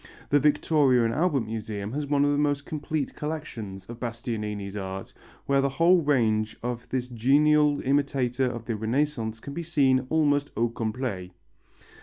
The 0.29 0.39
Victoria 0.39 1.05
and 1.05 1.13
Albert 1.13 1.41
Museum 1.45 1.91
has 1.93 2.07
one 2.07 2.25
of 2.25 2.31
the 2.31 2.37
most 2.39 2.65
complete 2.65 3.13
collections 3.15 3.85
of 3.85 3.99
Bastianini's 3.99 4.75
art, 4.75 5.13
where 5.45 5.61
the 5.61 5.69
whole 5.69 6.01
range 6.01 6.57
of 6.63 6.89
this 6.89 7.07
genial 7.07 7.79
imitator 7.81 8.45
of 8.47 8.65
the 8.65 8.75
Renaissance 8.75 9.39
can 9.39 9.53
be 9.53 9.61
seen 9.61 10.07
almost 10.09 10.49
au 10.57 10.69
complet. 10.69 11.29